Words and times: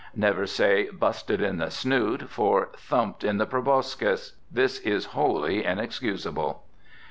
Never 0.15 0.47
say, 0.47 0.89
"busted 0.89 1.41
in 1.41 1.57
the 1.59 1.69
snoot" 1.69 2.27
for 2.27 2.69
"thumped 2.75 3.23
in 3.23 3.37
the 3.37 3.45
proboscis." 3.45 4.33
This 4.51 4.79
is 4.79 5.05
wholly 5.13 5.63
inexcusable. 5.63 6.63